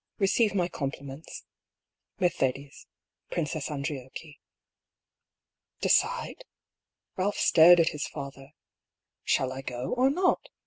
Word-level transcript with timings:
Receive 0.17 0.55
my 0.55 0.67
compliments. 0.67 1.43
Mercedes 2.19 2.87
(Princess 3.29 3.69
Andriocchi)."" 3.69 4.39
Decide?" 5.83 6.43
Ralph 7.17 7.37
stared 7.37 7.79
at 7.79 7.89
his 7.89 8.07
father." 8.07 8.53
Shall 9.23 9.51
I 9.51 9.61
go, 9.61 9.93
or 9.93 10.09
not 10.09 10.49